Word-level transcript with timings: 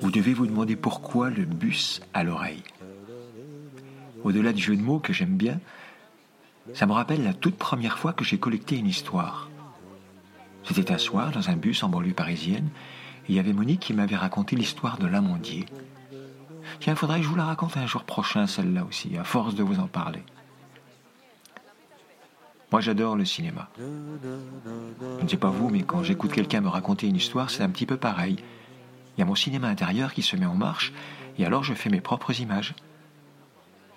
Vous 0.00 0.10
devez 0.10 0.34
vous 0.34 0.46
demander 0.46 0.76
pourquoi 0.76 1.30
le 1.30 1.44
bus 1.44 2.00
à 2.12 2.22
l'oreille. 2.22 2.62
Au-delà 4.26 4.52
du 4.52 4.60
jeu 4.60 4.74
de 4.74 4.82
mots 4.82 4.98
que 4.98 5.12
j'aime 5.12 5.36
bien, 5.36 5.60
ça 6.74 6.84
me 6.86 6.92
rappelle 6.92 7.22
la 7.22 7.32
toute 7.32 7.54
première 7.54 7.96
fois 7.96 8.12
que 8.12 8.24
j'ai 8.24 8.38
collecté 8.38 8.76
une 8.76 8.88
histoire. 8.88 9.48
C'était 10.64 10.90
un 10.90 10.98
soir 10.98 11.30
dans 11.30 11.48
un 11.48 11.54
bus 11.54 11.84
en 11.84 11.88
banlieue 11.88 12.12
parisienne, 12.12 12.70
et 13.28 13.32
il 13.32 13.36
y 13.36 13.38
avait 13.38 13.52
Monique 13.52 13.78
qui 13.78 13.94
m'avait 13.94 14.16
raconté 14.16 14.56
l'histoire 14.56 14.98
de 14.98 15.06
l'amandier. 15.06 15.66
Tiens, 16.80 16.94
il 16.94 16.96
faudrait 16.96 17.18
que 17.18 17.22
je 17.22 17.28
vous 17.28 17.36
la 17.36 17.44
raconte 17.44 17.76
un 17.76 17.86
jour 17.86 18.02
prochain, 18.02 18.48
celle-là 18.48 18.84
aussi, 18.84 19.16
à 19.16 19.22
force 19.22 19.54
de 19.54 19.62
vous 19.62 19.78
en 19.78 19.86
parler. 19.86 20.24
Moi, 22.72 22.80
j'adore 22.80 23.14
le 23.14 23.24
cinéma. 23.24 23.68
Je 23.78 25.22
ne 25.22 25.28
sais 25.28 25.36
pas 25.36 25.50
vous, 25.50 25.70
mais 25.70 25.84
quand 25.84 26.02
j'écoute 26.02 26.32
quelqu'un 26.32 26.62
me 26.62 26.68
raconter 26.68 27.06
une 27.06 27.14
histoire, 27.14 27.48
c'est 27.48 27.62
un 27.62 27.70
petit 27.70 27.86
peu 27.86 27.96
pareil. 27.96 28.38
Il 29.16 29.20
y 29.20 29.22
a 29.22 29.24
mon 29.24 29.36
cinéma 29.36 29.68
intérieur 29.68 30.12
qui 30.12 30.22
se 30.22 30.34
met 30.34 30.46
en 30.46 30.56
marche, 30.56 30.92
et 31.38 31.46
alors 31.46 31.62
je 31.62 31.74
fais 31.74 31.90
mes 31.90 32.00
propres 32.00 32.40
images. 32.40 32.74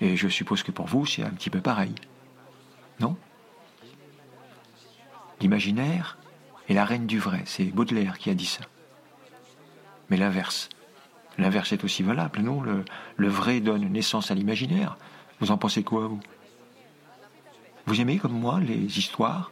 Et 0.01 0.15
je 0.15 0.27
suppose 0.27 0.63
que 0.63 0.71
pour 0.71 0.85
vous, 0.85 1.05
c'est 1.05 1.23
un 1.23 1.29
petit 1.29 1.49
peu 1.49 1.61
pareil. 1.61 1.93
Non? 2.99 3.17
L'imaginaire 5.41 6.17
est 6.67 6.73
la 6.73 6.85
reine 6.85 7.07
du 7.07 7.19
vrai, 7.19 7.43
c'est 7.45 7.65
Baudelaire 7.65 8.17
qui 8.17 8.29
a 8.29 8.33
dit 8.33 8.45
ça. 8.45 8.63
Mais 10.09 10.17
l'inverse. 10.17 10.69
L'inverse 11.37 11.71
est 11.71 11.83
aussi 11.83 12.03
valable, 12.03 12.41
non? 12.41 12.61
Le, 12.61 13.27
vrai 13.27 13.61
donne 13.61 13.87
naissance 13.89 14.31
à 14.31 14.35
l'imaginaire. 14.35 14.97
Vous 15.39 15.51
en 15.51 15.57
pensez 15.57 15.83
quoi, 15.83 16.07
vous? 16.07 16.19
Vous 17.85 18.01
aimez, 18.01 18.17
comme 18.17 18.33
moi, 18.33 18.59
les 18.59 18.99
histoires? 18.99 19.51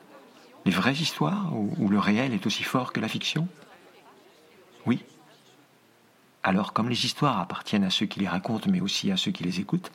Les 0.65 0.71
vraies 0.71 0.93
histoires, 0.93 1.53
où 1.55 1.87
le 1.87 1.97
réel 1.97 2.33
est 2.33 2.45
aussi 2.45 2.63
fort 2.63 2.91
que 2.91 2.99
la 2.99 3.07
fiction? 3.07 3.47
Oui 4.85 5.01
alors, 6.47 6.71
comme 6.71 6.87
les 6.87 7.03
histoires 7.03 7.41
appartiennent 7.41 7.83
à 7.83 7.89
ceux 7.89 8.05
qui 8.05 8.21
les 8.21 8.27
racontent, 8.29 8.71
mais 8.71 8.79
aussi 8.79 9.11
à 9.11 9.17
ceux 9.17 9.31
qui 9.31 9.43
les 9.43 9.59
écoutent, 9.59 9.91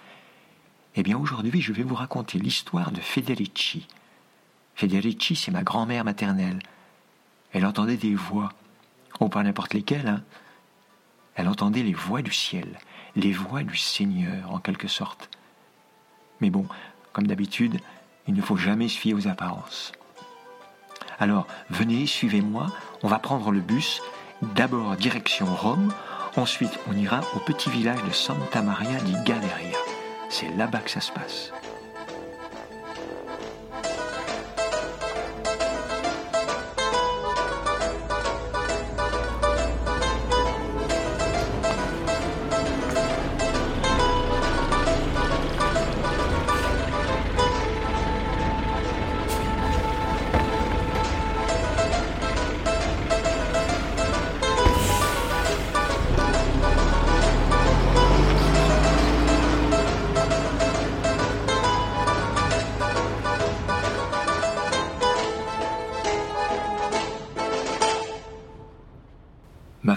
eh 0.95 1.03
bien 1.03 1.19
aujourd'hui, 1.19 1.61
je 1.61 1.73
vais 1.73 1.83
vous 1.83 1.95
raconter 1.95 2.39
l'histoire 2.39 2.91
de 2.91 3.01
Federici. 3.01 3.87
Federici, 4.75 5.37
c'est 5.37 5.51
ma 5.51 5.63
grand-mère 5.63 6.05
maternelle. 6.05 6.59
Elle 7.53 7.67
entendait 7.67 7.97
des 7.97 8.15
voix. 8.15 8.53
Oh, 9.21 9.29
pas 9.29 9.43
n'importe 9.43 9.75
lesquelles, 9.75 10.09
hein. 10.09 10.23
Elle 11.35 11.49
entendait 11.49 11.83
les 11.83 11.95
voix 11.95 12.21
du 12.21 12.33
ciel, 12.33 12.79
les 13.17 13.33
voix 13.33 13.63
du 13.63 13.77
Seigneur, 13.77 14.53
en 14.53 14.59
quelque 14.59 14.89
sorte. 14.89 15.31
Mais 16.43 16.51
bon, 16.51 16.67
comme 17.15 17.27
d'habitude, 17.27 17.81
il 18.29 18.35
ne 18.35 18.43
faut 18.43 18.59
jamais 18.59 18.89
se 18.89 18.99
fier 18.99 19.15
aux 19.15 19.29
apparences. 19.29 19.93
Alors, 21.19 21.47
venez, 21.71 22.07
suivez-moi, 22.07 22.67
on 23.03 23.09
va 23.09 23.19
prendre 23.19 23.51
le 23.51 23.61
bus, 23.61 24.03
d'abord 24.43 24.97
direction 24.97 25.47
Rome, 25.47 25.93
Ensuite, 26.37 26.79
on 26.89 26.97
ira 26.97 27.21
au 27.37 27.41
petit 27.41 27.69
village 27.69 28.03
de 28.05 28.11
Santa 28.11 28.63
Maria 28.63 28.99
di 29.01 29.13
Galleria. 29.25 29.92
C'est 30.33 30.49
là-bas 30.57 30.79
que 30.79 30.91
ça 30.91 31.03
se 31.03 31.13
passe. 31.13 31.53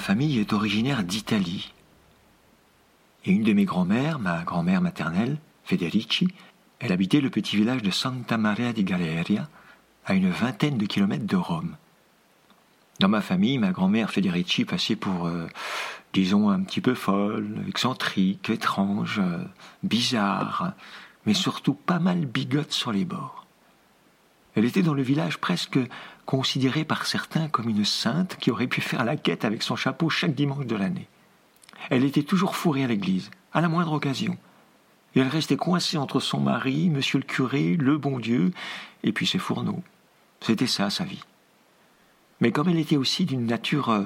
Famille 0.06 0.38
est 0.38 0.54
originaire 0.54 1.04
d'Italie. 1.04 1.74
Et 3.26 3.32
une 3.32 3.42
de 3.42 3.54
mes 3.54 3.66
grand-mères, 3.66 4.20
ma 4.20 4.44
grand-mère 4.44 4.80
maternelle, 4.80 5.40
Federici, 5.64 6.28
elle 6.78 6.92
habitait 6.92 7.22
le 7.22 7.32
petit 7.32 7.56
village 7.56 7.82
de 7.82 7.90
Santa 7.90 8.38
Maria 8.38 8.72
di 8.72 8.84
Galeria, 8.84 9.50
à 10.06 10.14
une 10.14 10.30
vingtaine 10.30 10.78
de 10.78 10.86
kilomètres 10.86 11.26
de 11.26 11.36
Rome. 11.36 11.76
Dans 13.00 13.08
ma 13.08 13.22
famille, 13.22 13.58
ma 13.58 13.72
grand-mère 13.72 14.12
Federici 14.12 14.64
passait 14.64 14.96
pour, 14.96 15.26
euh, 15.26 15.48
disons, 16.14 16.52
un 16.52 16.62
petit 16.62 16.82
peu 16.82 16.94
folle, 16.94 17.66
excentrique, 17.68 18.52
étrange, 18.52 19.18
euh, 19.18 19.44
bizarre, 19.82 20.74
mais 21.26 21.34
surtout 21.34 21.74
pas 21.74 21.98
mal 21.98 22.28
bigote 22.28 22.72
sur 22.72 22.92
les 22.92 23.06
bords. 23.06 23.48
Elle 24.54 24.66
était 24.66 24.84
dans 24.84 24.94
le 24.94 25.02
village 25.02 25.40
presque 25.40 25.80
considérée 26.26 26.86
par 26.86 27.06
certains 27.06 27.48
comme 27.48 27.70
une 27.70 27.86
sainte 27.86 28.38
qui 28.40 28.52
aurait 28.52 28.68
pu 28.68 28.82
faire 28.82 29.06
la 29.06 29.16
quête 29.16 29.46
avec 29.46 29.64
son 29.64 29.76
chapeau 29.76 30.10
chaque 30.10 30.36
dimanche 30.36 30.66
de 30.66 30.76
l'année. 30.76 31.08
Elle 31.90 32.04
était 32.04 32.24
toujours 32.24 32.56
fourrée 32.56 32.84
à 32.84 32.88
l'église, 32.88 33.30
à 33.54 33.62
la 33.62 33.70
moindre 33.70 33.94
occasion. 33.94 34.38
Et 35.16 35.20
elle 35.20 35.28
restait 35.28 35.56
coincée 35.56 35.98
entre 35.98 36.20
son 36.20 36.40
mari, 36.40 36.90
monsieur 36.90 37.20
le 37.20 37.26
curé, 37.26 37.78
le 37.78 37.98
bon 37.98 38.20
Dieu, 38.20 38.52
et 39.04 39.12
puis 39.12 39.28
ses 39.28 39.40
fourneaux. 39.40 39.84
C'était 40.42 40.68
ça 40.68 40.90
sa 40.90 41.04
vie. 41.04 41.24
Mais 42.42 42.52
comme 42.52 42.70
elle 42.70 42.80
était 42.80 42.98
aussi 42.98 43.26
d'une 43.26 43.46
nature 43.46 43.90
euh, 43.90 44.04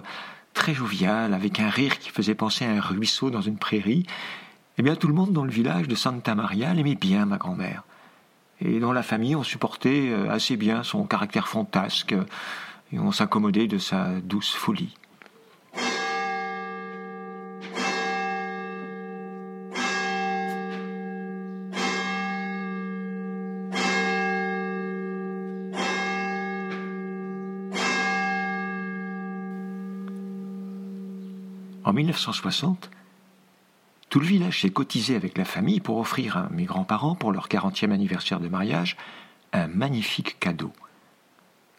très 0.54 0.74
joviale, 0.74 1.34
avec 1.34 1.60
un 1.60 1.70
rire 1.70 1.98
qui 2.00 2.10
faisait 2.10 2.36
penser 2.36 2.66
à 2.66 2.72
un 2.72 2.82
ruisseau 2.82 3.32
dans 3.32 3.42
une 3.42 3.58
prairie, 3.58 4.06
eh 4.78 4.84
bien 4.84 4.96
tout 4.96 5.08
le 5.08 5.14
monde 5.14 5.34
dans 5.34 5.46
le 5.46 5.52
village 5.52 5.88
de 5.88 5.96
Santa 5.96 6.36
Maria 6.36 6.74
l'aimait 6.74 6.96
bien, 6.96 7.26
ma 7.26 7.38
grand-mère 7.38 7.84
et 8.62 8.80
dans 8.80 8.94
la 8.94 9.04
famille 9.04 9.36
on 9.36 9.44
supportait 9.44 10.10
euh, 10.10 10.30
assez 10.30 10.58
bien 10.58 10.84
son 10.84 11.06
caractère 11.06 11.48
fantasque 11.48 12.16
et 12.92 13.00
on 13.00 13.12
s'accommodait 13.12 13.68
de 13.68 13.78
sa 13.78 14.20
douce 14.22 14.52
folie. 14.52 14.96
En 31.86 31.94
1960, 31.94 32.92
tout 34.10 34.20
le 34.20 34.26
village 34.26 34.62
s'est 34.62 34.72
cotisé 34.72 35.16
avec 35.16 35.38
la 35.38 35.46
famille 35.46 35.80
pour 35.80 36.00
offrir 36.00 36.38
à 36.38 36.50
mes 36.50 36.66
grands-parents, 36.66 37.16
pour 37.16 37.32
leur 37.32 37.48
40e 37.48 37.92
anniversaire 37.92 38.40
de 38.40 38.48
mariage, 38.48 38.98
un 39.54 39.68
magnifique 39.68 40.40
cadeau. 40.40 40.74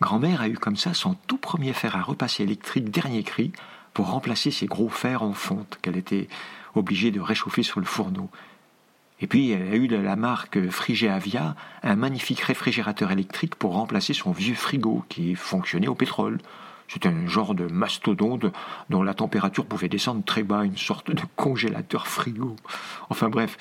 Grand-mère 0.00 0.41
a 0.41 0.48
eu 0.48 0.54
comme 0.54 0.76
ça 0.76 0.94
son 0.94 1.14
tout 1.26 1.36
premier 1.36 1.72
fer 1.72 1.96
à 1.96 2.02
repasser 2.02 2.44
électrique 2.44 2.91
dernier 2.91 3.22
cri 3.22 3.52
pour 3.92 4.10
remplacer 4.10 4.50
ses 4.50 4.66
gros 4.66 4.88
fers 4.88 5.22
en 5.22 5.32
fonte 5.32 5.78
qu'elle 5.82 5.96
était 5.96 6.28
obligée 6.74 7.10
de 7.10 7.21
réchauffer 7.21 7.62
sur 7.62 7.80
le 7.80 7.86
fourneau. 7.86 8.30
Et 9.21 9.26
puis 9.26 9.50
elle 9.50 9.72
a 9.72 9.76
eu 9.76 9.88
de 9.88 9.97
la 9.97 10.16
marque 10.16 10.71
Frigeavia 10.71 11.54
un 11.83 11.97
magnifique 11.97 12.41
réfrigérateur 12.41 13.10
électrique 13.10 13.56
pour 13.56 13.74
remplacer 13.74 14.15
son 14.15 14.33
vieux 14.33 14.54
frigo 14.54 15.04
qui 15.09 15.34
fonctionnait 15.34 15.88
au 15.88 15.94
pétrole. 15.94 16.38
C'était 16.91 17.09
un 17.09 17.28
genre 17.28 17.54
de 17.54 17.66
mastodonte 17.66 18.47
dont 18.89 19.04
la 19.04 19.15
température 19.15 19.65
pouvait 19.65 19.89
descendre 19.89 20.25
très 20.25 20.42
bas, 20.42 20.65
une 20.65 20.77
sorte 20.77 21.13
de 21.13 21.22
congélateur 21.37 22.09
frigo. 22.09 22.57
Enfin 23.10 23.28
bref, 23.28 23.57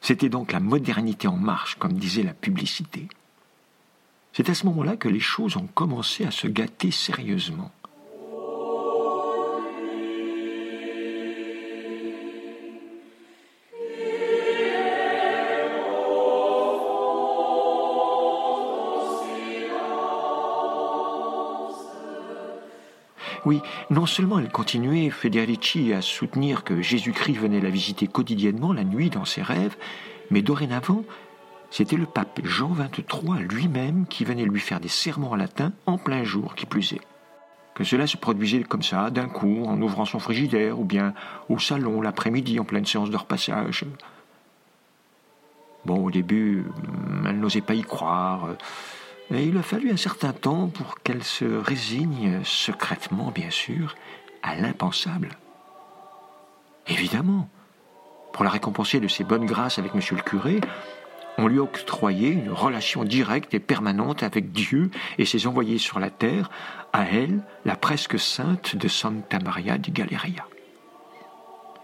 c'était 0.00 0.28
donc 0.28 0.52
la 0.52 0.60
modernité 0.60 1.26
en 1.26 1.36
marche, 1.36 1.74
comme 1.74 1.94
disait 1.94 2.22
la 2.22 2.34
publicité. 2.34 3.08
C'est 4.32 4.48
à 4.48 4.54
ce 4.54 4.64
moment-là 4.66 4.96
que 4.96 5.08
les 5.08 5.18
choses 5.18 5.56
ont 5.56 5.66
commencé 5.66 6.24
à 6.24 6.30
se 6.30 6.46
gâter 6.46 6.92
sérieusement. 6.92 7.72
Oui, 23.44 23.60
non 23.90 24.06
seulement 24.06 24.38
elle 24.38 24.50
continuait, 24.50 25.10
Federici, 25.10 25.92
à 25.92 26.02
soutenir 26.02 26.64
que 26.64 26.82
Jésus-Christ 26.82 27.38
venait 27.38 27.60
la 27.60 27.70
visiter 27.70 28.06
quotidiennement 28.06 28.72
la 28.72 28.84
nuit 28.84 29.10
dans 29.10 29.24
ses 29.24 29.42
rêves, 29.42 29.76
mais 30.30 30.42
dorénavant, 30.42 31.04
c'était 31.70 31.96
le 31.96 32.06
pape 32.06 32.40
Jean 32.44 32.70
XXIII 32.70 33.46
lui-même 33.48 34.06
qui 34.06 34.24
venait 34.24 34.44
lui 34.44 34.60
faire 34.60 34.80
des 34.80 34.88
sermons 34.88 35.32
en 35.32 35.36
latin 35.36 35.72
en 35.86 35.98
plein 35.98 36.24
jour, 36.24 36.54
qui 36.54 36.66
plus 36.66 36.92
est. 36.92 37.00
Que 37.74 37.84
cela 37.84 38.06
se 38.06 38.16
produisait 38.16 38.62
comme 38.64 38.82
ça, 38.82 39.10
d'un 39.10 39.28
coup, 39.28 39.64
en 39.64 39.80
ouvrant 39.80 40.04
son 40.04 40.18
frigidaire, 40.18 40.80
ou 40.80 40.84
bien 40.84 41.14
au 41.48 41.58
salon 41.58 42.00
l'après-midi 42.00 42.58
en 42.58 42.64
pleine 42.64 42.86
séance 42.86 43.10
de 43.10 43.16
repassage. 43.16 43.84
Bon, 45.84 46.04
au 46.04 46.10
début, 46.10 46.64
elle 47.24 47.38
n'osait 47.38 47.60
pas 47.60 47.74
y 47.74 47.82
croire, 47.82 48.48
il 49.30 49.56
a 49.58 49.62
fallu 49.62 49.90
un 49.90 49.96
certain 49.96 50.32
temps 50.32 50.68
pour 50.68 51.00
qu'elle 51.02 51.22
se 51.22 51.44
résigne, 51.44 52.40
secrètement 52.44 53.30
bien 53.30 53.50
sûr, 53.50 53.94
à 54.42 54.56
l'impensable. 54.56 55.30
Évidemment, 56.86 57.48
pour 58.32 58.44
la 58.44 58.50
récompenser 58.50 59.00
de 59.00 59.08
ses 59.08 59.24
bonnes 59.24 59.46
grâces 59.46 59.78
avec 59.78 59.94
monsieur 59.94 60.16
le 60.16 60.22
curé, 60.22 60.60
on 61.36 61.46
lui 61.46 61.58
octroyait 61.58 62.30
une 62.30 62.50
relation 62.50 63.04
directe 63.04 63.54
et 63.54 63.60
permanente 63.60 64.22
avec 64.22 64.50
Dieu 64.50 64.90
et 65.18 65.24
ses 65.24 65.46
envoyés 65.46 65.78
sur 65.78 66.00
la 66.00 66.10
terre, 66.10 66.50
à 66.92 67.04
elle, 67.04 67.40
la 67.64 67.76
presque 67.76 68.18
sainte 68.18 68.76
de 68.76 68.88
Santa 68.88 69.38
Maria 69.38 69.78
di 69.78 69.92
Galleria. 69.92 70.46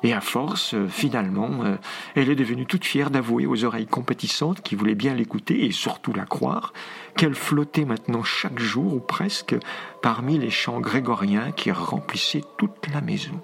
Et 0.04 0.12
à 0.12 0.20
force, 0.20 0.74
euh, 0.74 0.86
finalement, 0.86 1.64
euh, 1.64 1.76
elle 2.14 2.30
est 2.30 2.34
devenue 2.34 2.66
toute 2.66 2.84
fière 2.84 3.10
d'avouer 3.10 3.46
aux 3.46 3.64
oreilles 3.64 3.86
compétissantes 3.86 4.60
qui 4.60 4.76
voulaient 4.76 4.94
bien 4.94 5.14
l'écouter 5.14 5.64
et 5.64 5.72
surtout 5.72 6.12
la 6.12 6.26
croire, 6.26 6.74
qu'elle 7.16 7.34
flottait 7.34 7.86
maintenant 7.86 8.22
chaque 8.22 8.58
jour 8.58 8.94
ou 8.94 9.00
presque 9.00 9.56
parmi 10.02 10.38
les 10.38 10.50
chants 10.50 10.80
grégoriens 10.80 11.52
qui 11.52 11.72
remplissaient 11.72 12.44
toute 12.58 12.86
la 12.92 13.00
maison. 13.00 13.40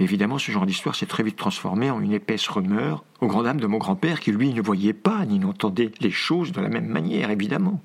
Évidemment, 0.00 0.38
ce 0.38 0.52
genre 0.52 0.66
d'histoire 0.66 0.94
s'est 0.94 1.06
très 1.06 1.24
vite 1.24 1.36
transformé 1.36 1.90
en 1.90 2.00
une 2.00 2.12
épaisse 2.12 2.46
rumeur, 2.48 3.04
au 3.20 3.26
grand 3.26 3.42
dam 3.42 3.60
de 3.60 3.66
mon 3.66 3.78
grand-père 3.78 4.20
qui, 4.20 4.30
lui, 4.30 4.52
ne 4.52 4.62
voyait 4.62 4.92
pas 4.92 5.26
ni 5.26 5.40
n'entendait 5.40 5.90
les 6.00 6.12
choses 6.12 6.52
de 6.52 6.60
la 6.60 6.68
même 6.68 6.86
manière, 6.86 7.30
évidemment. 7.30 7.82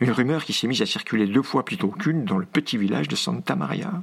Une 0.00 0.12
rumeur 0.12 0.44
qui 0.44 0.54
s'est 0.54 0.66
mise 0.66 0.80
à 0.80 0.86
circuler 0.86 1.26
deux 1.26 1.42
fois 1.42 1.64
plutôt 1.64 1.88
qu'une 1.88 2.24
dans 2.24 2.38
le 2.38 2.46
petit 2.46 2.78
village 2.78 3.06
de 3.06 3.16
Santa 3.16 3.54
Maria. 3.54 4.02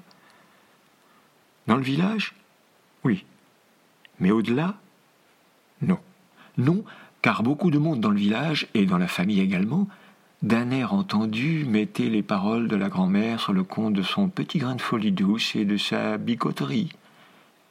Dans 1.66 1.76
le 1.76 1.82
village? 1.82 2.36
Oui. 3.04 3.26
Mais 4.20 4.30
au-delà? 4.30 4.76
Non. 5.82 6.00
Non, 6.58 6.84
car 7.24 7.42
beaucoup 7.42 7.72
de 7.72 7.80
monde 7.80 8.00
dans 8.00 8.12
le 8.12 8.20
village, 8.20 8.68
et 8.76 8.86
dans 8.86 9.00
la 9.00 9.08
famille 9.08 9.42
également, 9.42 9.88
d'un 10.44 10.70
air 10.70 10.94
entendu, 10.94 11.66
mettait 11.66 12.10
les 12.10 12.22
paroles 12.22 12.68
de 12.68 12.76
la 12.76 12.90
grand-mère 12.90 13.40
sur 13.40 13.54
le 13.54 13.64
compte 13.64 13.94
de 13.94 14.04
son 14.04 14.30
petit 14.30 14.60
grain 14.60 14.76
de 14.76 14.82
folie 14.82 15.12
douce 15.12 15.56
et 15.56 15.66
de 15.66 15.78
sa 15.78 16.20
bicoterie. 16.20 16.90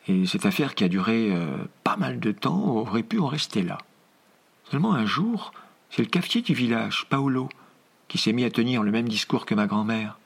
Et 0.09 0.27
cette 0.27 0.47
affaire 0.47 0.75
qui 0.75 0.85
a 0.85 0.89
duré 0.89 1.33
euh, 1.33 1.57
pas 1.83 1.97
mal 1.97 2.21
de 2.21 2.31
temps 2.33 2.77
aurait 2.77 3.03
pu 3.03 3.19
en 3.19 3.27
rester 3.27 3.63
là. 3.63 3.79
Seulement 4.71 4.95
un 4.95 5.07
jour, 5.07 5.53
c'est 5.91 6.03
le 6.03 6.09
cafetier 6.09 6.43
du 6.43 6.55
village, 6.55 7.07
Paolo, 7.09 7.49
qui 8.09 8.19
s'est 8.19 8.33
mis 8.33 8.45
à 8.45 8.51
tenir 8.51 8.83
le 8.83 8.93
même 8.93 9.09
discours 9.09 9.47
que 9.47 9.55
ma 9.55 9.67
grand-mère. 9.67 10.19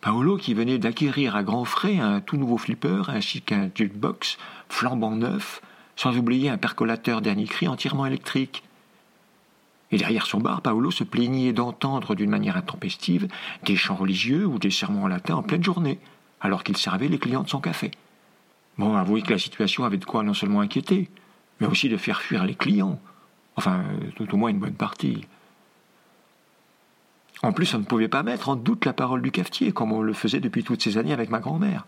Paolo 0.00 0.38
qui 0.38 0.54
venait 0.54 0.78
d'acquérir 0.78 1.36
à 1.36 1.42
grands 1.42 1.66
frais 1.66 1.98
un 1.98 2.20
tout 2.20 2.38
nouveau 2.38 2.56
flipper 2.56 3.10
ainsi 3.10 3.42
qu'un 3.42 3.70
jukebox 3.74 4.38
flambant 4.70 5.14
neuf, 5.14 5.60
sans 5.96 6.16
oublier 6.16 6.48
un 6.48 6.56
percolateur 6.56 7.20
dernier 7.20 7.44
cri 7.44 7.68
entièrement 7.68 8.06
électrique. 8.06 8.62
Et 9.90 9.98
derrière 9.98 10.24
son 10.24 10.38
bar, 10.38 10.62
Paolo 10.62 10.90
se 10.90 11.04
plaignait 11.04 11.52
d'entendre 11.52 12.14
d'une 12.14 12.30
manière 12.30 12.56
intempestive 12.56 13.28
des 13.64 13.76
chants 13.76 13.96
religieux 13.96 14.46
ou 14.46 14.58
des 14.58 14.70
sermons 14.70 15.04
en 15.04 15.08
latin 15.08 15.34
en 15.34 15.42
pleine 15.42 15.64
journée, 15.64 15.98
alors 16.40 16.64
qu'il 16.64 16.78
servait 16.78 17.08
les 17.08 17.18
clients 17.18 17.42
de 17.42 17.50
son 17.50 17.60
café. 17.60 17.90
Bon, 18.78 18.96
avouez 18.96 19.22
que 19.22 19.32
la 19.32 19.38
situation 19.38 19.84
avait 19.84 19.98
de 19.98 20.04
quoi 20.04 20.22
non 20.22 20.34
seulement 20.34 20.60
inquiéter, 20.60 21.10
mais 21.60 21.66
aussi 21.66 21.88
de 21.88 21.96
faire 21.96 22.22
fuir 22.22 22.44
les 22.44 22.54
clients. 22.54 23.00
Enfin, 23.56 23.84
tout 24.16 24.32
au 24.32 24.36
moins 24.36 24.50
une 24.50 24.58
bonne 24.58 24.74
partie. 24.74 25.26
En 27.42 27.52
plus, 27.52 27.74
on 27.74 27.78
ne 27.78 27.84
pouvait 27.84 28.08
pas 28.08 28.22
mettre 28.22 28.48
en 28.48 28.56
doute 28.56 28.84
la 28.84 28.92
parole 28.92 29.22
du 29.22 29.30
cafetier, 29.30 29.72
comme 29.72 29.92
on 29.92 30.02
le 30.02 30.12
faisait 30.12 30.40
depuis 30.40 30.64
toutes 30.64 30.82
ces 30.82 30.98
années 30.98 31.12
avec 31.12 31.30
ma 31.30 31.40
grand-mère. 31.40 31.86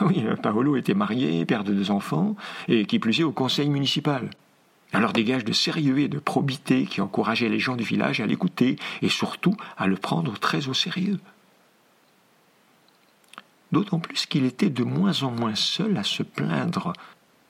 Oui, 0.00 0.24
Paolo 0.42 0.76
était 0.76 0.94
marié, 0.94 1.44
père 1.44 1.64
de 1.64 1.74
deux 1.74 1.90
enfants, 1.90 2.36
et 2.68 2.86
qui 2.86 2.98
plus 2.98 3.20
est 3.20 3.24
au 3.24 3.32
conseil 3.32 3.68
municipal. 3.68 4.30
Alors 4.92 5.12
des 5.12 5.24
gages 5.24 5.44
de 5.44 5.52
sérieux 5.52 5.98
et 5.98 6.08
de 6.08 6.18
probité 6.18 6.84
qui 6.84 7.00
encourageaient 7.00 7.48
les 7.48 7.60
gens 7.60 7.76
du 7.76 7.84
village 7.84 8.20
à 8.20 8.26
l'écouter, 8.26 8.76
et 9.02 9.08
surtout 9.08 9.56
à 9.76 9.86
le 9.86 9.96
prendre 9.96 10.38
très 10.38 10.68
au 10.68 10.74
sérieux 10.74 11.18
d'autant 13.72 13.98
plus 13.98 14.26
qu'il 14.26 14.44
était 14.44 14.70
de 14.70 14.84
moins 14.84 15.22
en 15.22 15.30
moins 15.30 15.54
seul 15.54 15.96
à 15.96 16.02
se 16.02 16.22
plaindre. 16.22 16.92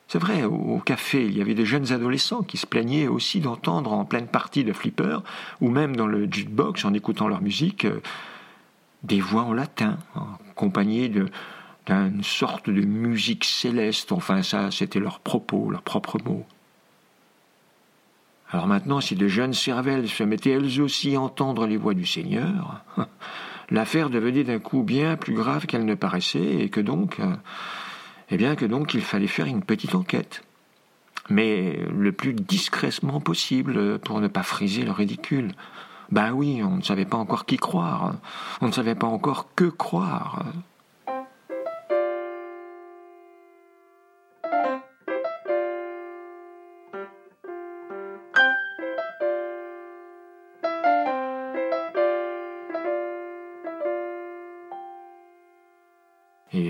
C'est 0.09 0.19
vrai, 0.19 0.43
au 0.43 0.79
café, 0.79 1.25
il 1.25 1.39
y 1.39 1.41
avait 1.41 1.55
des 1.55 1.65
jeunes 1.65 1.93
adolescents 1.93 2.43
qui 2.43 2.57
se 2.57 2.67
plaignaient 2.67 3.07
aussi 3.07 3.39
d'entendre 3.39 3.93
en 3.93 4.05
pleine 4.05 4.27
partie 4.27 4.65
de 4.65 4.73
flipper, 4.73 5.23
ou 5.61 5.71
même 5.71 5.95
dans 5.95 6.09
le 6.09 6.27
jukebox, 6.31 6.85
en 6.85 6.95
écoutant 6.95 7.29
leur 7.29 7.41
musique, 7.41 7.85
euh, 7.85 8.03
des 9.05 9.21
voix 9.21 9.43
en 9.43 9.53
latin, 9.53 9.99
accompagnées 10.51 11.09
d'une 11.09 12.25
sorte 12.25 12.69
de 12.69 12.83
musique 12.83 13.45
céleste. 13.45 14.11
Enfin, 14.11 14.43
ça, 14.43 14.71
c'était 14.73 14.99
leur 14.99 15.21
propos, 15.21 15.71
leurs 15.71 15.83
propres 15.83 16.19
mots. 16.25 16.45
Alors 18.51 18.67
maintenant, 18.67 19.01
si 19.01 19.15
de 19.15 19.29
jeunes 19.29 19.55
cervelles 19.55 20.09
se 20.09 20.25
mettaient 20.25 20.51
elles 20.51 20.81
aussi 20.81 21.15
à 21.15 21.21
entendre 21.21 21.67
les 21.67 21.77
voix 21.77 21.95
du 21.95 22.05
Seigneur, 22.05 22.83
l'affaire 23.71 24.11
devenait 24.11 24.45
d'un 24.45 24.59
coup 24.59 24.83
bien 24.83 25.17
plus 25.17 25.35
grave 25.35 25.67
qu'elle 25.67 25.85
ne 25.85 25.95
paraissait, 25.95 26.57
et 26.61 26.69
que 26.69 26.81
donc, 26.81 27.21
euh, 27.21 27.35
eh 28.31 28.37
bien 28.37 28.57
que 28.57 28.65
donc 28.65 28.95
il 28.95 29.03
fallait 29.03 29.27
faire 29.27 29.47
une 29.47 29.63
petite 29.63 29.95
enquête, 29.95 30.43
mais 31.29 31.79
le 31.93 32.13
plus 32.13 32.35
discrètement 32.35 33.21
possible 33.21 33.99
pour 34.01 34.21
ne 34.21 34.29
pas 34.29 34.43
friser 34.43 34.83
le 34.83 34.93
ridicule. 34.93 35.53
Ben 36.11 36.33
oui, 36.33 36.61
on 36.65 36.79
ne 36.79 36.83
savait 36.83 37.05
pas 37.05 37.19
encore 37.19 37.47
qui 37.47 37.57
croire, 37.57 38.15
on 38.61 38.67
ne 38.67 38.73
savait 38.73 38.97
pas 38.97 39.07
encore 39.07 39.55
que 39.55 39.67
croire. 39.67 40.45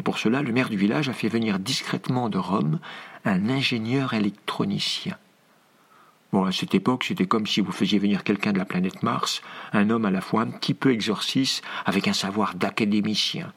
Et 0.01 0.03
pour 0.03 0.19
cela, 0.19 0.41
le 0.41 0.51
maire 0.51 0.71
du 0.71 0.79
village 0.79 1.11
a 1.11 1.13
fait 1.13 1.29
venir 1.29 1.59
discrètement 1.59 2.31
de 2.31 2.39
Rome 2.39 2.81
un 3.27 3.51
ingénieur 3.51 4.15
électronicien. 4.15 5.19
Bon, 6.33 6.47
à 6.47 6.53
cette 6.53 6.75
époque, 6.75 7.05
c'était 7.05 7.27
comme 7.27 7.47
si 7.47 7.61
vous 7.61 7.71
faisiez 7.71 7.99
venir 7.99 8.25
quelqu'un 8.25 8.55
de 8.55 8.59
la 8.59 8.65
planète 8.65 9.03
Mars, 9.03 9.43
un 9.75 9.91
homme 9.91 10.07
à 10.07 10.11
la 10.11 10.23
fois 10.23 10.41
un 10.41 10.47
petit 10.47 10.73
peu 10.73 10.91
exorciste, 10.91 11.63
avec 11.85 12.09
un 12.09 12.15
savoir 12.15 12.55
d'académicien. 12.55 13.53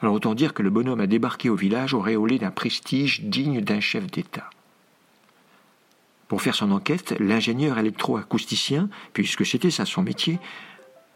Alors 0.00 0.14
autant 0.14 0.36
dire 0.36 0.54
que 0.54 0.62
le 0.62 0.70
bonhomme 0.70 1.00
a 1.00 1.08
débarqué 1.08 1.50
au 1.50 1.56
village 1.56 1.94
auréolé 1.94 2.38
d'un 2.38 2.52
prestige 2.52 3.22
digne 3.22 3.60
d'un 3.60 3.80
chef 3.80 4.06
d'État. 4.06 4.50
Pour 6.28 6.42
faire 6.42 6.54
son 6.54 6.70
enquête, 6.70 7.16
l'ingénieur 7.18 7.76
électroacousticien, 7.76 8.88
puisque 9.14 9.44
c'était 9.44 9.72
ça 9.72 9.84
son 9.84 10.04
métier, 10.04 10.38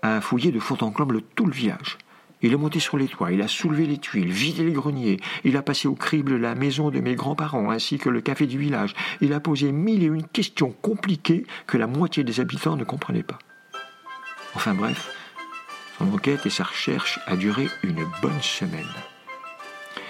a 0.02 0.20
fouillé 0.20 0.50
de 0.50 0.58
fond 0.58 0.78
en 0.80 0.90
comble 0.90 1.22
tout 1.22 1.46
le 1.46 1.52
village. 1.52 1.98
Il 2.44 2.52
est 2.52 2.58
monté 2.58 2.78
sur 2.78 2.98
les 2.98 3.08
toits, 3.08 3.32
il 3.32 3.40
a 3.40 3.48
soulevé 3.48 3.86
les 3.86 3.96
tuiles, 3.96 4.30
vidé 4.30 4.64
les 4.64 4.72
greniers, 4.72 5.18
il 5.44 5.56
a 5.56 5.62
passé 5.62 5.88
au 5.88 5.94
crible 5.94 6.36
la 6.36 6.54
maison 6.54 6.90
de 6.90 7.00
mes 7.00 7.14
grands-parents 7.14 7.70
ainsi 7.70 7.96
que 7.96 8.10
le 8.10 8.20
café 8.20 8.46
du 8.46 8.58
village. 8.58 8.94
Il 9.22 9.32
a 9.32 9.40
posé 9.40 9.72
mille 9.72 10.02
et 10.02 10.08
une 10.08 10.26
questions 10.26 10.70
compliquées 10.82 11.46
que 11.66 11.78
la 11.78 11.86
moitié 11.86 12.22
des 12.22 12.40
habitants 12.40 12.76
ne 12.76 12.84
comprenaient 12.84 13.22
pas. 13.22 13.38
Enfin 14.54 14.74
bref, 14.74 15.10
son 15.96 16.12
enquête 16.12 16.44
et 16.44 16.50
sa 16.50 16.64
recherche 16.64 17.18
a 17.26 17.34
duré 17.34 17.66
une 17.82 18.04
bonne 18.20 18.42
semaine. 18.42 18.84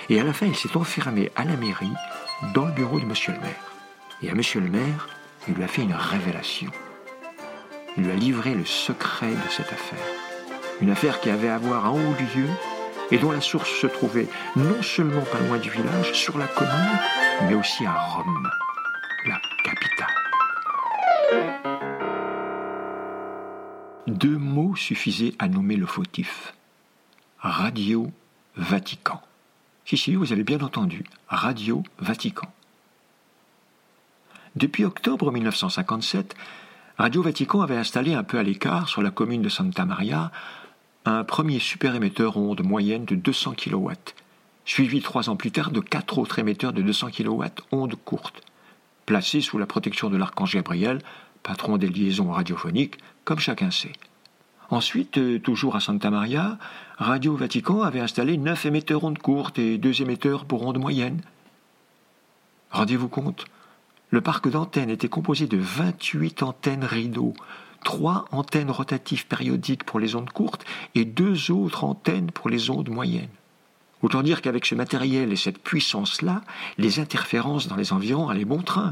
Et 0.08 0.18
à 0.18 0.24
la 0.24 0.32
fin, 0.32 0.46
il 0.46 0.56
s'est 0.56 0.76
enfermé 0.76 1.30
à 1.36 1.44
la 1.44 1.56
mairie, 1.56 1.86
dans 2.52 2.66
le 2.66 2.72
bureau 2.72 2.98
de 2.98 3.04
monsieur 3.04 3.32
le 3.32 3.38
maire. 3.38 3.72
Et 4.22 4.30
à 4.30 4.34
monsieur 4.34 4.58
le 4.58 4.70
maire, 4.70 5.08
il 5.46 5.54
lui 5.54 5.62
a 5.62 5.68
fait 5.68 5.82
une 5.82 5.94
révélation. 5.94 6.72
Il 7.96 8.02
lui 8.02 8.10
a 8.10 8.16
livré 8.16 8.54
le 8.54 8.64
secret 8.64 9.30
de 9.30 9.50
cette 9.50 9.72
affaire 9.72 10.33
une 10.80 10.90
affaire 10.90 11.20
qui 11.20 11.30
avait 11.30 11.48
à 11.48 11.58
voir 11.58 11.86
à 11.86 11.92
haut 11.92 12.14
lieu 12.34 12.48
et 13.10 13.18
dont 13.18 13.30
la 13.30 13.40
source 13.40 13.70
se 13.70 13.86
trouvait 13.86 14.28
non 14.56 14.82
seulement 14.82 15.22
pas 15.22 15.38
loin 15.40 15.58
du 15.58 15.70
village, 15.70 16.12
sur 16.12 16.38
la 16.38 16.46
commune, 16.46 16.98
mais 17.48 17.54
aussi 17.54 17.84
à 17.84 17.92
Rome, 17.92 18.50
la 19.26 19.40
capitale. 19.62 20.08
Deux 24.06 24.38
mots 24.38 24.76
suffisaient 24.76 25.34
à 25.38 25.48
nommer 25.48 25.76
le 25.76 25.86
fautif. 25.86 26.54
Radio 27.38 28.10
Vatican. 28.56 29.20
Si, 29.84 29.96
si, 29.98 30.14
vous 30.14 30.32
avez 30.32 30.44
bien 30.44 30.60
entendu, 30.60 31.04
Radio 31.28 31.82
Vatican. 31.98 32.48
Depuis 34.56 34.84
octobre 34.84 35.30
1957, 35.30 36.34
Radio 36.96 37.22
Vatican 37.22 37.60
avait 37.60 37.76
installé 37.76 38.14
un 38.14 38.22
peu 38.22 38.38
à 38.38 38.42
l'écart, 38.42 38.88
sur 38.88 39.02
la 39.02 39.10
commune 39.10 39.42
de 39.42 39.48
Santa 39.48 39.84
Maria, 39.84 40.30
un 41.04 41.24
premier 41.24 41.58
super 41.58 41.94
émetteur 41.94 42.36
onde 42.36 42.62
moyenne 42.62 43.04
de 43.04 43.14
200 43.14 43.54
kW, 43.54 43.90
suivi 44.64 45.02
trois 45.02 45.28
ans 45.28 45.36
plus 45.36 45.50
tard 45.50 45.70
de 45.70 45.80
quatre 45.80 46.18
autres 46.18 46.38
émetteurs 46.38 46.72
de 46.72 46.82
200 46.82 47.10
kW 47.10 47.44
ondes 47.72 47.96
courtes, 48.04 48.42
placés 49.04 49.42
sous 49.42 49.58
la 49.58 49.66
protection 49.66 50.08
de 50.08 50.16
l'archange 50.16 50.54
Gabriel, 50.54 51.00
patron 51.42 51.76
des 51.76 51.88
liaisons 51.88 52.32
radiophoniques, 52.32 52.98
comme 53.24 53.38
chacun 53.38 53.70
sait. 53.70 53.92
Ensuite, 54.70 55.18
euh, 55.18 55.38
toujours 55.38 55.76
à 55.76 55.80
Santa 55.80 56.10
Maria, 56.10 56.58
Radio 56.96 57.36
Vatican 57.36 57.82
avait 57.82 58.00
installé 58.00 58.38
neuf 58.38 58.64
émetteurs 58.64 59.04
ondes 59.04 59.18
courtes 59.18 59.58
et 59.58 59.76
deux 59.76 60.00
émetteurs 60.00 60.46
pour 60.46 60.66
ondes 60.66 60.78
moyennes. 60.78 61.20
Rendez-vous 62.70 63.08
compte, 63.08 63.44
le 64.10 64.22
parc 64.22 64.48
d'antennes 64.48 64.90
était 64.90 65.08
composé 65.08 65.46
de 65.46 65.58
28 65.58 66.42
antennes 66.42 66.84
rideaux, 66.84 67.34
trois 67.84 68.24
antennes 68.32 68.70
rotatives 68.70 69.26
périodiques 69.26 69.84
pour 69.84 70.00
les 70.00 70.16
ondes 70.16 70.30
courtes 70.30 70.64
et 70.94 71.04
deux 71.04 71.52
autres 71.52 71.84
antennes 71.84 72.32
pour 72.32 72.50
les 72.50 72.70
ondes 72.70 72.88
moyennes. 72.88 73.28
Autant 74.02 74.22
dire 74.22 74.42
qu'avec 74.42 74.66
ce 74.66 74.74
matériel 74.74 75.32
et 75.32 75.36
cette 75.36 75.62
puissance-là, 75.62 76.42
les 76.76 76.98
interférences 76.98 77.68
dans 77.68 77.76
les 77.76 77.92
environs 77.92 78.28
allaient 78.28 78.44
bon 78.44 78.60
train. 78.60 78.90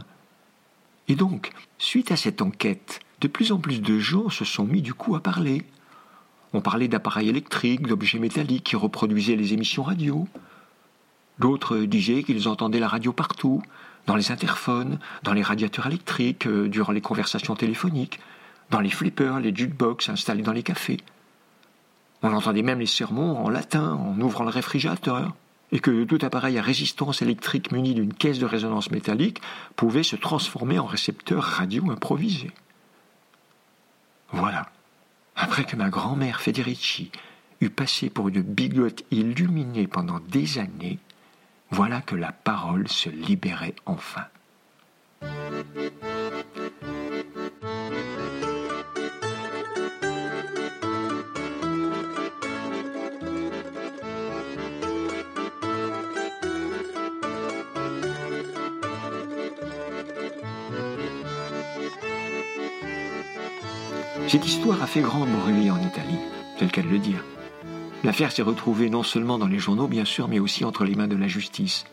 Et 1.09 1.17
donc, 1.17 1.51
suite 1.79 2.13
à 2.13 2.17
cette 2.17 2.41
enquête, 2.41 3.01
de 3.21 3.29
plus 3.29 3.53
en 3.53 3.59
plus 3.59 3.83
de 3.83 3.99
gens 3.99 4.31
se 4.31 4.45
sont 4.45 4.65
mis 4.65 4.83
du 4.83 4.95
coup 4.95 5.15
à 5.15 5.21
parler. 5.21 5.65
On 6.55 6.61
parlait 6.61 6.89
d'appareils 6.89 7.29
électriques, 7.29 7.87
d'objets 7.87 8.19
métalliques 8.19 8.65
qui 8.65 8.77
reproduisaient 8.77 9.37
les 9.37 9.53
émissions 9.53 9.83
radio. 9.83 10.29
D'autres 11.39 11.79
disaient 11.79 12.23
qu'ils 12.23 12.49
entendaient 12.49 12.81
la 12.81 12.89
radio 12.89 13.13
partout, 13.13 13.63
dans 14.07 14.17
les 14.17 14.33
interphones, 14.33 14.99
dans 15.23 15.33
les 15.33 15.43
radiateurs 15.43 15.87
électriques, 15.87 16.47
euh, 16.47 16.69
durant 16.69 16.93
les 16.93 17.01
conversations 17.01 17.55
téléphoniques, 17.55 18.19
dans 18.73 18.81
les 18.81 18.91
flippers, 18.91 19.39
les 19.39 19.55
jukebox 19.55 20.09
installés 20.09 20.43
dans 20.43 20.53
les 20.53 20.63
cafés. 20.63 20.97
On 22.23 22.33
entendait 22.33 22.63
même 22.63 22.81
les 22.81 22.87
sermons 22.87 23.37
en 23.37 23.51
latin 23.51 23.93
en 23.95 24.19
ouvrant 24.21 24.45
le 24.45 24.51
réfrigérateur, 24.51 25.35
et 25.73 25.79
que 25.79 26.05
tout 26.05 26.19
appareil 26.23 26.59
à 26.59 26.63
résistance 26.63 27.23
électrique 27.23 27.71
muni 27.71 27.95
d'une 27.95 28.15
caisse 28.15 28.39
de 28.39 28.47
résonance 28.47 28.91
métallique 28.91 29.41
pouvait 29.77 30.03
se 30.03 30.17
transformer 30.17 30.79
en 30.79 30.87
récepteur 30.87 31.43
radio 31.43 31.91
improvisé. 31.91 32.51
Voilà. 34.33 34.67
Après 35.37 35.65
que 35.65 35.77
ma 35.77 35.91
grand-mère 35.91 36.41
Federici 36.41 37.11
eut 37.61 37.71
passé 37.71 38.11
pour 38.11 38.29
une 38.29 38.43
bigote 38.43 39.05
illuminée 39.11 39.87
pendant 39.87 40.21
des 40.21 40.59
années, 40.59 40.99
voilà 41.71 42.01
que 42.01 42.17
la 42.17 42.33
parole 42.33 42.89
se 42.89 43.11
libérait 43.11 43.75
enfin. 43.87 44.25
Cette 64.33 64.47
histoire 64.47 64.83
a 64.83 64.87
fait 64.87 65.03
grand 65.03 65.27
bruit 65.27 65.71
en 65.71 65.79
Italie, 65.79 66.17
tel 66.59 66.71
qu'elle 66.71 66.89
le 66.89 66.99
dire. 66.99 67.23
L'affaire 68.03 68.33
s'est 68.33 68.41
retrouvée 68.41 68.89
non 68.89 69.03
seulement 69.03 69.37
dans 69.37 69.47
les 69.47 69.59
journaux, 69.59 69.89
bien 69.89 70.07
sûr, 70.07 70.27
mais 70.27 70.39
aussi 70.39 70.65
entre 70.65 70.87
les 70.87 70.95
mains 70.95 71.07
de 71.07 71.17
la 71.17 71.29
justice. 71.29 71.85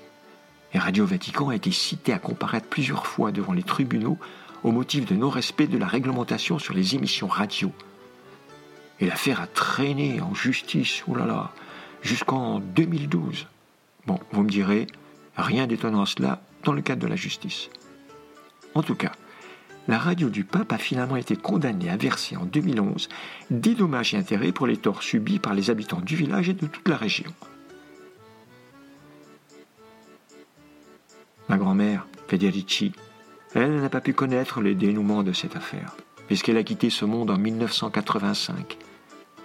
Et 0.74 0.80
Radio 0.80 1.06
Vatican 1.06 1.50
a 1.50 1.56
été 1.56 1.70
cité 1.72 2.14
à 2.14 2.18
comparaître 2.18 2.70
plusieurs 2.70 3.08
fois 3.08 3.34
devant 3.34 3.52
les 3.52 3.64
tribunaux 3.64 4.18
au 4.64 4.72
motif 4.72 5.06
de 5.06 5.16
non-respect 5.16 5.68
de 5.68 5.78
la 5.78 5.86
réglementation 5.86 6.60
sur 6.60 6.74
les 6.74 6.96
émissions 6.96 7.28
radio. 7.28 7.74
Et 9.02 9.08
l'affaire 9.08 9.42
a 9.42 9.48
traîné 9.48 10.22
en 10.22 10.34
justice, 10.34 11.04
oh 11.10 11.16
là 11.16 11.26
là, 11.26 11.52
jusqu'en 12.04 12.62
2012. 12.62 13.48
Bon, 14.08 14.18
vous 14.32 14.44
me 14.44 14.50
direz, 14.50 14.88
rien 15.36 15.68
d'étonnant 15.68 16.04
à 16.04 16.06
cela 16.06 16.42
dans 16.64 16.72
le 16.72 16.82
cadre 16.82 17.02
de 17.02 17.08
la 17.08 17.18
justice. 17.18 17.70
En 18.76 18.82
tout 18.82 18.96
cas, 18.96 19.12
la 19.90 19.98
radio 19.98 20.30
du 20.30 20.44
pape 20.44 20.72
a 20.72 20.78
finalement 20.78 21.16
été 21.16 21.36
condamnée 21.36 21.90
à 21.90 21.98
verser 21.98 22.38
en 22.38 22.46
2011 22.46 23.10
des 23.50 23.74
dommages 23.74 24.14
et 24.14 24.18
intérêts 24.18 24.52
pour 24.52 24.68
les 24.68 24.78
torts 24.78 25.02
subis 25.02 25.40
par 25.40 25.56
les 25.56 25.72
habitants 25.72 26.00
du 26.00 26.16
village 26.16 26.48
et 26.48 26.54
de 26.54 26.68
toute 26.68 26.88
la 26.88 26.96
région. 26.96 27.34
Ma 31.48 31.58
grand-mère, 31.58 32.06
Federici, 32.28 32.92
elle 33.56 33.82
n'a 33.82 33.90
pas 33.90 34.00
pu 34.00 34.14
connaître 34.14 34.62
le 34.62 34.76
dénouement 34.76 35.24
de 35.24 35.34
cette 35.34 35.56
affaire, 35.56 35.96
puisqu'elle 36.28 36.58
a 36.58 36.64
quitté 36.64 36.92
ce 36.92 37.06
monde 37.06 37.32
en 37.32 37.40
1985, 37.40 38.78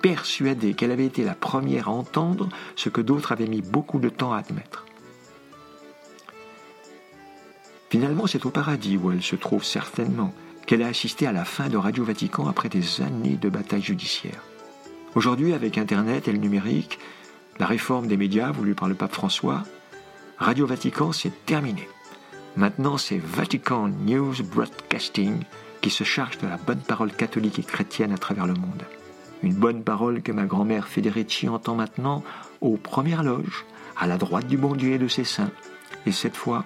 persuadée 0.02 0.74
qu'elle 0.74 0.90
avait 0.90 1.06
été 1.06 1.24
la 1.24 1.34
première 1.34 1.88
à 1.88 1.92
entendre 1.92 2.50
ce 2.76 2.90
que 2.90 3.00
d'autres 3.00 3.32
avaient 3.32 3.46
mis 3.46 3.62
beaucoup 3.62 3.98
de 3.98 4.10
temps 4.10 4.34
à 4.34 4.40
admettre. 4.40 4.84
Finalement, 7.94 8.26
c'est 8.26 8.44
au 8.44 8.50
paradis 8.50 8.96
où 8.96 9.12
elle 9.12 9.22
se 9.22 9.36
trouve 9.36 9.62
certainement 9.62 10.34
qu'elle 10.66 10.82
a 10.82 10.88
assisté 10.88 11.28
à 11.28 11.32
la 11.32 11.44
fin 11.44 11.68
de 11.68 11.76
Radio 11.76 12.02
Vatican 12.02 12.48
après 12.48 12.68
des 12.68 13.00
années 13.00 13.38
de 13.40 13.48
bataille 13.48 13.84
judiciaire. 13.84 14.42
Aujourd'hui, 15.14 15.52
avec 15.52 15.78
Internet 15.78 16.26
et 16.26 16.32
le 16.32 16.38
numérique, 16.38 16.98
la 17.60 17.66
réforme 17.66 18.08
des 18.08 18.16
médias 18.16 18.50
voulue 18.50 18.74
par 18.74 18.88
le 18.88 18.96
pape 18.96 19.12
François, 19.12 19.62
Radio 20.38 20.66
Vatican, 20.66 21.12
c'est 21.12 21.46
terminé. 21.46 21.88
Maintenant, 22.56 22.98
c'est 22.98 23.22
Vatican 23.22 23.86
News 23.86 24.34
Broadcasting 24.42 25.44
qui 25.80 25.90
se 25.90 26.02
charge 26.02 26.38
de 26.38 26.48
la 26.48 26.56
bonne 26.56 26.82
parole 26.82 27.12
catholique 27.12 27.60
et 27.60 27.62
chrétienne 27.62 28.10
à 28.10 28.18
travers 28.18 28.48
le 28.48 28.54
monde. 28.54 28.82
Une 29.44 29.54
bonne 29.54 29.84
parole 29.84 30.20
que 30.20 30.32
ma 30.32 30.46
grand-mère 30.46 30.88
Federici 30.88 31.48
entend 31.48 31.76
maintenant 31.76 32.24
aux 32.60 32.76
premières 32.76 33.22
loges, 33.22 33.64
à 33.96 34.08
la 34.08 34.18
droite 34.18 34.48
du 34.48 34.56
bon 34.56 34.74
Dieu 34.74 34.94
et 34.94 34.98
de 34.98 35.06
ses 35.06 35.22
saints. 35.22 35.52
Et 36.06 36.12
cette 36.12 36.36
fois, 36.36 36.64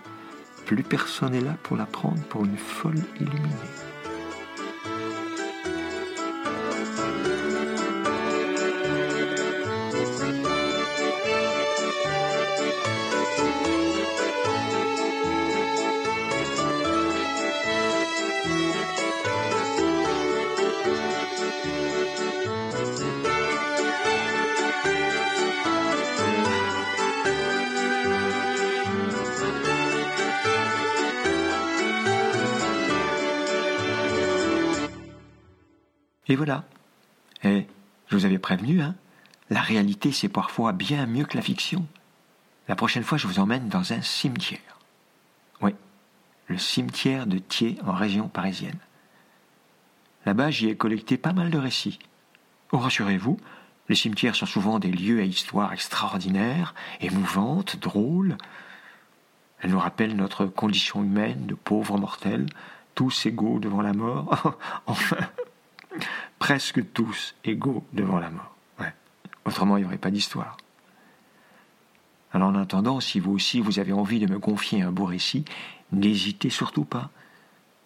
plus 0.69 0.83
personne 0.83 1.33
n'est 1.33 1.41
là 1.41 1.57
pour 1.63 1.79
la 1.79 1.87
prendre 1.87 2.21
pour 2.25 2.45
une 2.45 2.59
folle 2.59 3.01
illuminée. 3.19 3.49
Et 36.29 36.37
voilà. 36.37 36.65
Et 37.43 37.67
je 38.09 38.17
vous 38.17 38.25
avais 38.25 38.39
prévenu, 38.39 38.81
hein, 38.81 38.95
la 39.51 39.61
réalité 39.61 40.13
c'est 40.13 40.29
parfois 40.29 40.73
bien 40.73 41.07
mieux 41.07 41.25
que 41.25 41.37
la 41.37 41.43
fiction. 41.43 41.87
La 42.69 42.77
prochaine 42.77 43.03
fois, 43.03 43.17
je 43.17 43.27
vous 43.27 43.39
emmène 43.39 43.69
dans 43.69 43.95
un 43.95 44.03
cimetière. 44.03 44.79
Oui, 45.63 45.75
le 46.49 46.59
cimetière 46.59 47.27
de 47.27 47.39
Thiers 47.39 47.79
en 47.87 47.93
région 47.93 48.29
parisienne. 48.29 48.79
Là-bas, 50.27 50.51
j'y 50.51 50.69
ai 50.69 50.77
collecté 50.77 51.17
pas 51.17 51.33
mal 51.33 51.51
de 51.51 51.57
récits. 51.57 51.99
Oh, 52.73 52.79
rassurez-vous, 52.79 53.39
les 53.89 53.95
cimetières 53.95 54.37
sont 54.37 54.45
souvent 54.45 54.79
des 54.79 54.91
lieux 54.91 55.21
à 55.21 55.25
histoire 55.25 55.73
extraordinaire, 55.73 56.75
émouvantes, 57.01 57.79
drôles. 57.79 58.37
Elles 59.61 59.71
nous 59.71 59.79
rappellent 59.79 60.17
notre 60.17 60.45
condition 60.45 61.03
humaine 61.03 61.47
de 61.47 61.55
pauvres 61.55 61.97
mortels, 61.97 62.47
tous 62.95 63.25
égaux 63.25 63.59
devant 63.61 63.81
la 63.81 63.95
mort. 63.95 64.59
enfin, 64.87 65.17
presque 66.49 66.81
tous 66.95 67.35
égaux 67.45 67.85
devant 67.93 68.19
la 68.19 68.31
mort. 68.31 68.57
Autrement, 69.45 69.77
il 69.77 69.81
n'y 69.81 69.87
aurait 69.87 69.99
pas 69.99 70.11
d'histoire. 70.11 70.57
Alors 72.33 72.49
en 72.49 72.55
attendant, 72.55 73.01
si 73.01 73.21
vous 73.21 73.33
aussi 73.33 73.61
vous 73.61 73.79
avez 73.79 73.93
envie 73.93 74.19
de 74.19 74.33
me 74.33 74.39
confier 74.39 74.81
un 74.81 74.91
beau 74.91 75.05
récit, 75.05 75.45
n'hésitez 75.93 76.49
surtout 76.49 76.87
pas. 76.87 77.11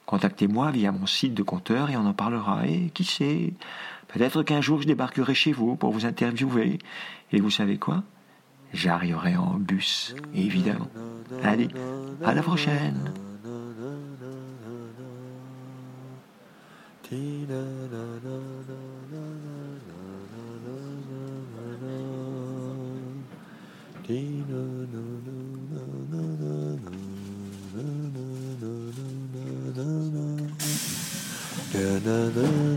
Contactez-moi 0.06 0.70
via 0.70 0.92
mon 0.92 1.06
site 1.06 1.34
de 1.34 1.42
compteur 1.42 1.90
et 1.90 1.96
on 1.96 2.06
en 2.06 2.12
parlera. 2.12 2.64
Et 2.68 2.90
qui 2.90 3.02
sait, 3.02 3.52
peut-être 4.06 4.44
qu'un 4.44 4.60
jour 4.60 4.80
je 4.80 4.86
débarquerai 4.86 5.34
chez 5.34 5.50
vous 5.50 5.74
pour 5.74 5.90
vous 5.90 6.06
interviewer. 6.06 6.78
Et 7.32 7.40
vous 7.40 7.50
savez 7.50 7.78
quoi? 7.78 8.04
J'arriverai 8.72 9.36
en 9.36 9.54
bus, 9.54 10.14
évidemment. 10.36 10.88
Allez, 11.42 11.66
à 12.24 12.32
la 12.32 12.42
prochaine 12.42 13.12
la 32.04 32.28
la 32.34 32.71